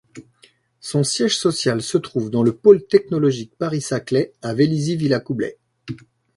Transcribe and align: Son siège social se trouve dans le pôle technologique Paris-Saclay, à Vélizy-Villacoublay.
Son 0.79 1.03
siège 1.03 1.37
social 1.37 1.83
se 1.83 1.99
trouve 1.99 2.31
dans 2.31 2.41
le 2.41 2.55
pôle 2.57 2.87
technologique 2.87 3.55
Paris-Saclay, 3.59 4.33
à 4.41 4.55
Vélizy-Villacoublay. 4.55 5.59